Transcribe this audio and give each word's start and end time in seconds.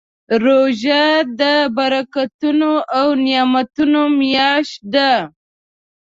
روژه 0.43 1.05
د 1.39 1.41
برکتونو 1.77 2.71
او 2.97 3.07
نعمتونو 3.25 4.01
میاشت 4.19 4.75
ده. 4.93 5.11